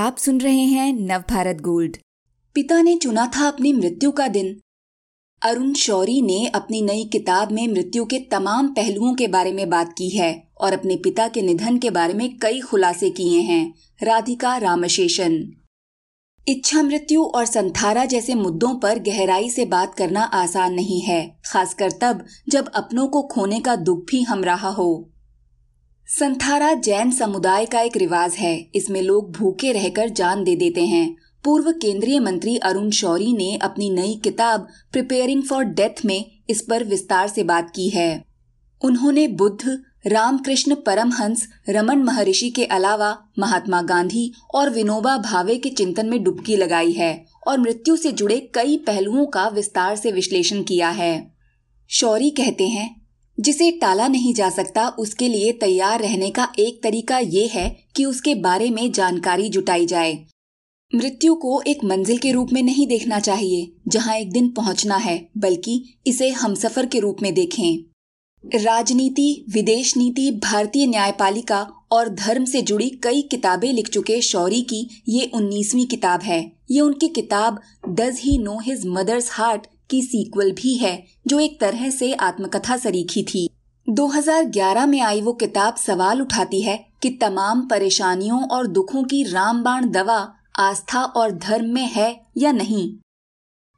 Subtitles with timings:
[0.00, 1.96] आप सुन रहे हैं नवभारत गोल्ड।
[2.54, 4.60] पिता ने चुना था अपनी मृत्यु का दिन।
[5.42, 9.92] अरुण शौरी ने अपनी नई किताब में मृत्यु के तमाम पहलुओं के बारे में बात
[9.92, 14.56] की है और अपने पिता के निधन के बारे में कई खुलासे किए हैं। राधिका
[14.56, 15.52] रामशेषन।
[16.48, 21.92] इच्छा मृत्यु और संथारा जैसे मुद्दों पर गहराई से बात करना आसान नहीं है, खासकर
[21.92, 25.10] तब जब अपनों को खोने का दुख भी हम रहा हो।
[26.18, 31.16] संथारा जैन समुदाय का एक रिवाज है। इसमें लोग भूखे रहकर जान दे देते हैं।
[31.44, 36.84] पूर्व केंद्रीय मंत्री अरुण शौरी ने अपनी नई किताब प्रिपेयरिंग फॉर डेथ में इस पर
[36.84, 38.24] विस्तार से बात की है।
[38.84, 46.06] उन्होंने बुद्ध, रामकृष्ण परमहंस, रमन महर्षि के अलावा महात्मा गांधी और विनोबा भावे के चिंतन
[46.06, 50.88] में डुबकी लगाई है और मृत्यु से जुड़े कई पहलुओं का विस्तार से विश्लेषण किया
[50.88, 51.32] है।
[51.88, 52.99] शौरी कहते हैं
[53.40, 58.04] जिसे टाला नहीं जा सकता, उसके लिए तैयार रहने का एक तरीका ये है कि
[58.04, 60.18] उसके बारे में जानकारी जुटाई जाए।
[60.94, 65.28] मृत्यु को एक मंजिल के रूप में नहीं देखना चाहिए, जहाँ एक दिन पहुँचना है,
[65.38, 67.78] बल्कि इसे हमसफर के रूप में देखें।
[68.44, 71.60] राजनीति, विदेश नीति, भारतीय न्यायपालिका
[71.92, 76.80] और धर्म से जुड़ी कई किताबें लिख चुके शौरी की ये उन्नीसवीं किताब है। ये
[76.80, 81.90] उनकी किताब does he know his mother's heart की सीक्वल भी है, जो एक तरह
[81.90, 83.48] से आत्मकथा सरीखी थी।
[83.88, 89.90] 2011 में आई वो किताब सवाल उठाती है कि तमाम परेशानियों और दुखों की रामबाण
[89.90, 92.92] दवा आस्था और धर्म में है या नहीं।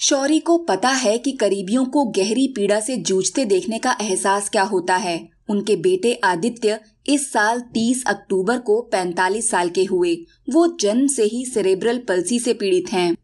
[0.00, 4.62] शौरी को पता है कि करीबियों को गहरी पीड़ा से जूझते देखने का एहसास क्या
[4.62, 10.14] होता है। उनके बेटे आदित्य इस साल 30 अक्टूबर को 45 साल के हुए।
[10.50, 13.16] वो जन्म से ही सेरेब्रल पल्सी से पीड़ित हैं।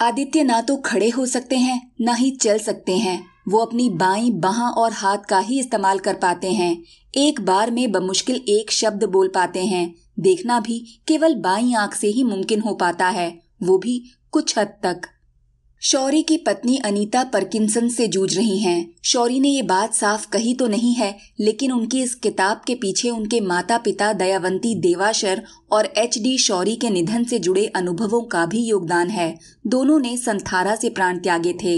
[0.00, 4.30] आदित्य ना तो खड़े हो सकते हैं, ना ही चल सकते हैं। वो अपनी बाई
[4.30, 9.04] बाह और हाथ का ही इस्तेमाल कर पाते हैं। एक बार में बमुश्किल एक शब्द
[9.04, 13.78] बोल पाते हैं। देखना भी केवल बाई आँख से ही मुमकिन हो पाता है। वो
[13.78, 15.00] भी कुछ हद तक।
[15.82, 20.54] शौरी की पत्नी अनीता परकिंसन से जूझ रही हैं। शौरी ने ये बात साफ़ कही
[20.54, 25.86] तो नहीं है, लेकिन उनकी इस किताब के पीछे उनके माता पिता दयावंती देवाशर और
[25.98, 30.74] एच डी शौरी के निधन से जुड़े अनुभवों का भी योगदान है। दोनों ने संथारा
[30.76, 31.76] से प्राण त्यागे थे।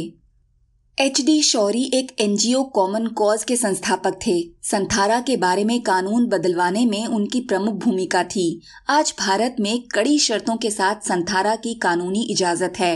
[0.99, 6.27] एच डी शौरी एक एनजीओ कॉमन कॉज के संस्थापक थे। संथारा के बारे में कानून
[6.27, 11.75] बदलवाने में उनकी प्रमुख भूमिका थी। आज भारत में कड़ी शर्तों के साथ संथारा की
[11.75, 12.95] कानूनी इजाज़त है।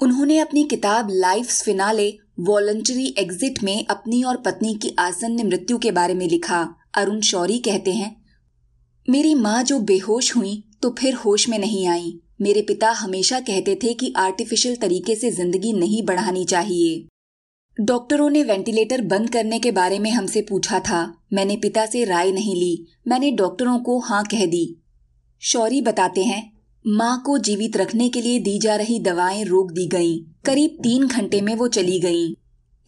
[0.00, 2.10] उन्होंने अपनी किताब लाइफ फिनाले,
[2.40, 7.58] वॉलंटरी एग्जिट में अपनी और पत्नी की आसन्न मृत्यु के बारे में लिखा। अरुण शौरी
[7.58, 8.14] कहते हैं,
[9.08, 13.74] मेरी माँ जो बेहोश हुई तो फिर होश में नहीं आई। मेरे पिता हमेशा कहते
[13.82, 17.06] थे कि आर्टिफिशियल तरीके से ज़िंदगी नहीं बढ़ानी चाहिए।
[17.76, 22.32] डॉक्टरों ने वेंटिलेटर बंद करने के बारे में हमसे पूछा था। मैंने पिता से राय
[22.32, 24.66] नहीं ली। मैंने डॉक्टरों को हाँ कह दी।
[25.42, 26.42] शौरी बताते हैं
[26.86, 31.06] माँ को जीवित रखने के लिए दी जा रही दवाएँ रोक दी गईं। करीब तीन
[31.06, 32.34] घंटे में वो चली गईं।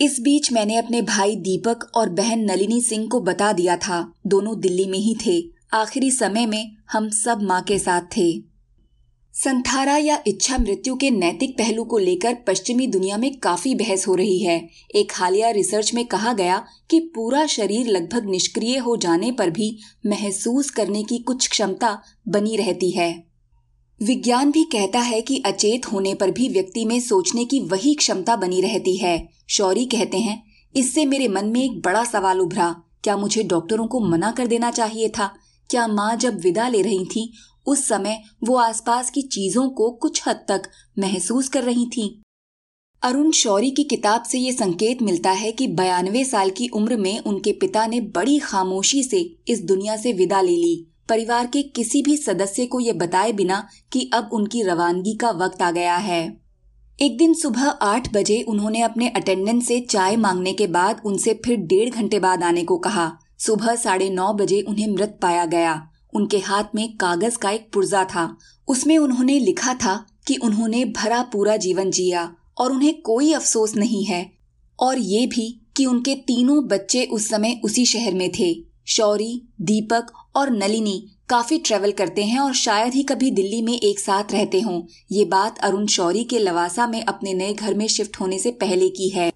[0.01, 4.61] इस बीच मैंने अपने भाई दीपक और बहन नलिनी सिंह को बता दिया था। दोनों
[4.61, 8.43] दिल्ली में ही थे। आखिरी समय में हम सब माँ के साथ थे।
[9.35, 14.15] संथारा या इच्छा मृत्यु के नैतिक पहलू को लेकर पश्चिमी दुनिया में काफ़ी बहस हो
[14.15, 19.33] रही है। एक हालिया रिसर्च में कहा गया कि पूरा शरीर लगभग निष्क्रिय हो जाने
[19.33, 23.36] पर भी महसूस करने की कुछ क्षमता बनी रहती है।
[24.03, 28.37] विज्ञान भी कहता है कि अचेत होने पर भी व्यक्ति में सोचने की वही क्षमता
[28.37, 30.43] बनी रहती है। शौरी कहते हैं,
[30.77, 34.71] इससे मेरे मन में एक बड़ा सवाल उभरा। क्या मुझे डॉक्टरों को मना कर देना
[34.71, 35.27] चाहिए था?
[35.71, 37.33] क्या माँ जब विदा ले रही थी,
[37.67, 40.63] उस समय वो आसपास की चीज़ों को कुछ हद तक
[40.99, 42.23] महसूस कर रही थी?
[43.03, 47.19] अरुण शौरी की किताब से ये संकेत मिलता है कि बयानवे साल की उम्र में
[47.19, 52.03] उनके पिता ने बड़ी खामोशी से इस दुनिया से विदा ले ली। परिवार के किसी
[52.03, 56.41] भी सदस्य को ये बताए बिना कि अब उनकी रवानगी का वक्त आ गया है।
[57.01, 61.57] एक दिन सुबह आठ बजे उन्होंने अपने अटेंडेंट से चाय मांगने के बाद उनसे फिर
[61.57, 66.39] डेढ़ घंटे बाद आने को कहा। सुबह साढ़े नौ बजे उन्हें मृत पाया गया। उनके
[66.39, 68.37] हाथ में कागज़ का एक पुर्जा था।
[68.69, 74.05] उसमें उन्होंने लिखा था कि उन्होंने भरा पूरा जीवन जिया और उन्हें कोई अफसोस नहीं
[74.05, 74.33] है।
[74.81, 80.07] और ये भी कि उनके तीनों बच्चे उस समय उसी शहर में थे। शौरी, दीपक
[80.37, 84.61] और नलिनी काफ़ी ट्रेवल करते हैं और शायद ही कभी दिल्ली में एक साथ रहते
[84.61, 88.51] हों। ये बात अरुण शौरी के लवासा में अपने नए घर में शिफ्ट होने से
[88.51, 89.33] पहले की है।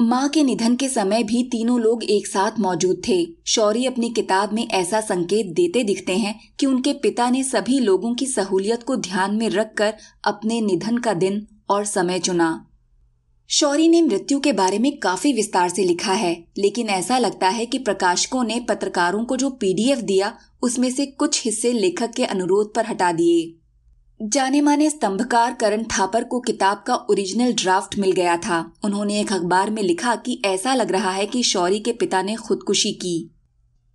[0.00, 4.52] माँ के निधन के समय भी तीनों लोग एक साथ मौजूद थे। शौरी अपनी किताब
[4.52, 8.96] में ऐसा संकेत देते दिखते हैं कि उनके पिता ने सभी लोगों की सहूलियत को
[8.96, 9.94] ध्यान में रखकर
[10.24, 12.66] अपने निधन का दिन और समय चुना।
[13.48, 17.66] शौरी ने मृत्यु के बारे में काफ़ी विस्तार से लिखा है, लेकिन ऐसा लगता है
[17.66, 22.74] कि प्रकाशकों ने पत्रकारों को जो पीडीएफ दिया, उसमें से कुछ हिस्से लेखक के अनुरोध
[22.74, 23.54] पर हटा दिए।
[24.22, 29.32] जाने माने स्तंभकार करण थापर को किताब का ओरिजिनल ड्राफ्ट मिल गया था। उन्होंने एक
[29.32, 33.35] अखबार में लिखा कि ऐसा लग रहा है कि शौरी के पिता ने खुदकुशी की।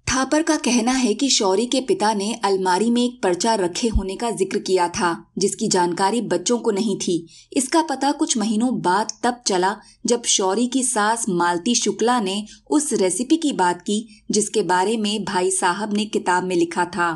[0.07, 4.15] थापर का कहना है कि शौरी के पिता ने अलमारी में एक पर्चा रखे होने
[4.15, 7.15] का ज़िक्र किया था, जिसकी जानकारी बच्चों को नहीं थी।
[7.53, 9.75] इसका पता कुछ महीनों बाद तब चला
[10.05, 15.23] जब शौरी की सास मालती शुक्ला ने उस रेसिपी की बात की, जिसके बारे में
[15.23, 17.15] भाई साहब ने किताब में लिखा था।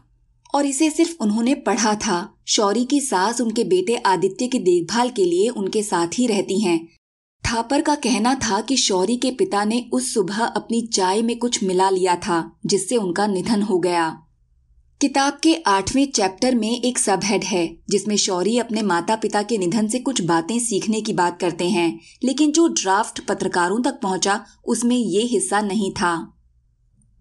[0.54, 5.26] और इसे सिर्फ़ उन्होंने पढ़ा था। शौरी की सास उनके बेटे आदित्य की देखभाल के
[5.26, 6.80] लिए उनके साथ ही रहती हैं।
[7.46, 11.64] थापर का कहना था कि शौरी के पिता ने उस सुबह अपनी चाय में कुछ
[11.64, 14.22] मिला लिया था, जिससे उनका निधन हो गया।
[15.02, 19.58] किताब के आठवें चैप्टर में एक सब हेड है, जिसमें शौरी अपने माता पिता के
[19.58, 24.46] निधन से कुछ बातें सीखने की बात करते हैं, लेकिन जो ड्राफ्ट पत्रकारों तक पहुँचा,
[24.66, 26.34] उसमें ये हिस्सा नहीं था।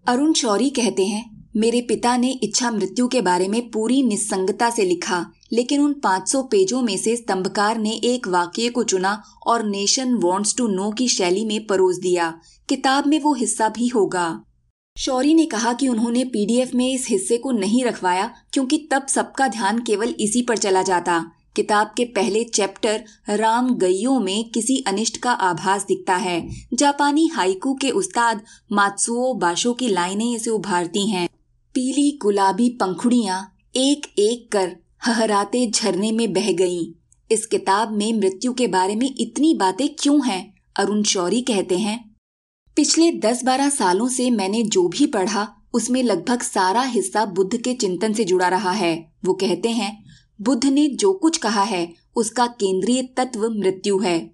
[0.07, 4.83] अरुण शौरी कहते हैं मेरे पिता ने इच्छा मृत्यु के बारे में पूरी निस्संगता से
[4.83, 10.13] लिखा, लेकिन उन 500 पेजों में से स्तंभकार ने एक वाक्य को चुना और नेशन
[10.13, 14.43] वॉन्ट्स टू नो की शैली में परोस दिया। किताब में वो हिस्सा भी होगा।
[14.97, 19.47] शौरी ने कहा कि उन्होंने पीडीएफ में इस हिस्से को नहीं रखवाया, क्योंकि तब सबका
[19.47, 25.17] ध्यान केवल इसी पर चला जाता। किताब के पहले चैप्टर, राम गईयों में किसी अनिष्ट
[25.17, 28.41] का आभास दिखता है। जापानी हाइकू के उस्ताद
[28.71, 31.29] मात्सुओ बाशो की लाइनें इसे उभारती हैं।
[31.75, 34.75] पीली गुलाबी पंखुड़ियाँ एक एक कर
[35.05, 36.93] हहराते झरने में बह गईं।
[37.31, 42.15] इस किताब में मृत्यु के बारे में इतनी बातें क्यों हैं, अरुण शौरी कहते हैं।
[42.75, 47.73] पिछले दस बारह सालों से मैंने जो भी पढ़ा, उसमें लगभग सारा हिस्सा बुद्ध के
[47.73, 50.05] चिंतन से जुड़ा रहा है। वो कहते हैं,
[50.41, 54.31] बुद्ध ने जो कुछ कहा है, उसका केंद्रीय तत्व मृत्यु है।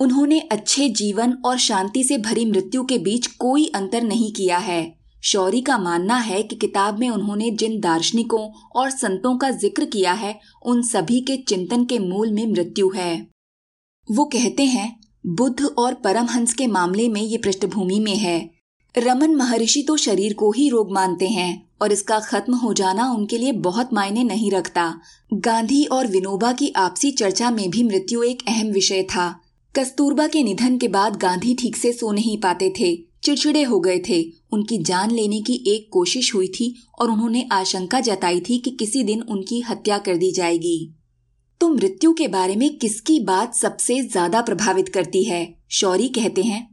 [0.00, 5.01] उन्होंने अच्छे जीवन और शांति से भरी मृत्यु के बीच कोई अंतर नहीं किया है।
[5.22, 10.12] शौरी का मानना है कि किताब में उन्होंने जिन दार्शनिकों और संतों का ज़िक्र किया
[10.12, 13.14] है, उन सभी के चिंतन के मूल में मृत्यु है।
[14.08, 14.96] वो कहते हैं,
[15.26, 18.50] बुद्ध और परमहंस के मामले में ये पृष्ठभूमि में है।
[18.94, 23.38] रमन महर्षि तो शरीर को ही रोग मानते हैं, और इसका खत्म हो जाना उनके
[23.38, 24.92] लिए बहुत मायने नहीं रखता।
[25.34, 29.30] गांधी और विनोबा की आपसी चर्चा में भी मृत्यु एक अहम विषय था।
[29.74, 32.92] कस्तूरबा के निधन के बाद गांधी ठीक से सो नहीं पाते थे।
[33.22, 34.22] चिड़चिड़े हो गए थे।
[34.52, 39.02] उनकी जान लेने की एक कोशिश हुई थी और उन्होंने आशंका जताई थी कि किसी
[39.04, 40.94] दिन उनकी हत्या कर दी जाएगी।
[41.60, 45.54] तो मृत्यु के बारे में किसकी बात सबसे ज़्यादा प्रभावित करती है?
[45.70, 46.68] शौरी कहते हैं,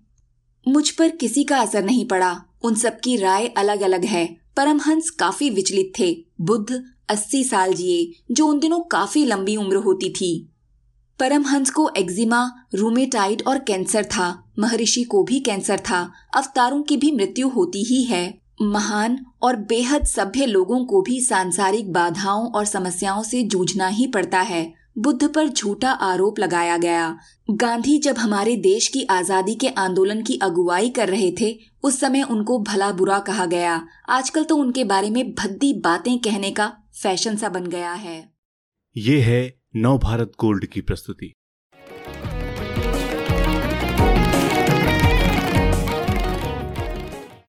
[0.66, 4.26] मुझ पर किसी का असर नहीं पड़ा। उन सबकी राय अलग अलग है।
[4.58, 6.12] परमहंस काफ़ी विचलित थे।
[6.42, 10.49] बुद्ध अस्सी साल जिए, जो उन दिनों काफ़ी लंबी उम्र होती थी।
[11.20, 17.12] परमहंस को एक्जिमा, रूमेटाइड और कैंसर था। महर्षि को भी कैंसर था। अवतारों की भी
[17.12, 23.24] मृत्यु होती ही है। महान और बेहद सभ्य लोगों को भी सांसारिक बाधाओं और समस्याओं
[23.24, 27.18] से जूझना ही पड़ता है। बुद्ध पर झूठा आरोप लगाया गया।
[27.52, 32.24] गांधी जब हमारे देश की आज़ादी के आंदोलन की अगुवाई कर रहे थे, उस समय
[32.24, 36.72] उनको भला बुरा कहा गया। आजकल तो उनके बारे में भद्दी बातें कहने का
[37.04, 38.34] फ़ैशन सा बन गया है।
[38.98, 41.34] ये है नव भारत गोल्ड की प्रस्तुति।